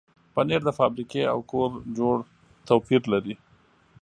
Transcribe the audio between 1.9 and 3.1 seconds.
جوړ توپیر